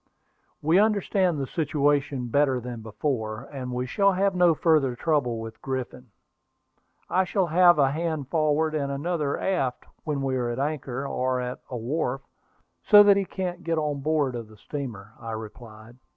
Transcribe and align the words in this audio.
"We 0.63 0.79
understand 0.79 1.37
the 1.37 1.45
situation 1.45 2.25
better 2.29 2.59
than 2.59 2.81
before, 2.81 3.47
and 3.53 3.71
we 3.71 3.85
shall 3.85 4.13
have 4.13 4.33
no 4.33 4.55
further 4.55 4.95
trouble 4.95 5.39
with 5.39 5.61
Griffin. 5.61 6.07
I 7.07 7.23
shall 7.23 7.45
have 7.45 7.77
a 7.77 7.91
hand 7.91 8.27
forward 8.29 8.73
and 8.73 8.91
another 8.91 9.39
aft 9.39 9.85
whenever 10.03 10.25
we 10.25 10.35
are 10.37 10.49
at 10.49 10.57
anchor, 10.57 11.05
or 11.07 11.39
at 11.39 11.59
a 11.69 11.77
wharf, 11.77 12.21
so 12.83 13.03
that 13.03 13.15
he 13.15 13.25
can't 13.25 13.63
get 13.63 13.77
on 13.77 13.99
board 14.01 14.33
of 14.33 14.47
the 14.47 14.57
steamer," 14.57 15.13
I 15.19 15.33
replied. 15.33 15.97